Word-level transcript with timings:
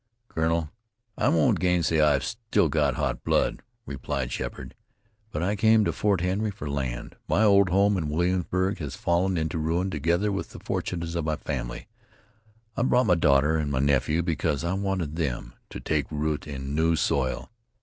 "Colonel, 0.29 0.71
I 1.15 1.27
won't 1.29 1.59
gainsay 1.59 2.01
I've 2.01 2.23
still 2.23 2.69
got 2.69 2.95
hot 2.95 3.23
blood," 3.23 3.61
replied 3.85 4.31
Sheppard; 4.31 4.73
"but 5.29 5.43
I 5.43 5.55
came 5.55 5.85
to 5.85 5.93
Fort 5.93 6.21
Henry 6.21 6.49
for 6.49 6.67
land. 6.67 7.17
My 7.27 7.43
old 7.43 7.69
home 7.69 7.97
in 7.97 8.09
Williamsburg 8.09 8.79
has 8.79 8.95
fallen 8.95 9.37
into 9.37 9.59
ruin 9.59 9.91
together 9.91 10.31
with 10.31 10.49
the 10.49 10.59
fortunes 10.59 11.13
of 11.13 11.25
my 11.25 11.35
family. 11.35 11.87
I 12.75 12.81
brought 12.81 13.05
my 13.05 13.13
daughter 13.13 13.57
and 13.57 13.71
my 13.71 13.77
nephew 13.77 14.23
because 14.23 14.63
I 14.63 14.73
wanted 14.73 15.17
them 15.17 15.53
to 15.69 15.79
take 15.79 16.07
root 16.09 16.47
in 16.47 16.73
new 16.73 16.95
soil." 16.95 17.51